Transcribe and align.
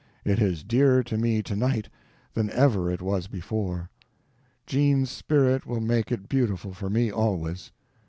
It 0.25 0.41
is 0.41 0.63
dearer 0.63 1.03
to 1.03 1.15
me 1.15 1.43
tonight 1.43 1.87
than 2.33 2.49
ever 2.49 2.89
it 2.89 3.03
was 3.03 3.27
before. 3.27 3.91
Jean's 4.65 5.11
spirit 5.11 5.67
will 5.67 5.79
make 5.81 6.11
it 6.11 6.27
beautiful 6.27 6.73
for 6.73 6.89
me 6.89 7.11
always. 7.11 7.71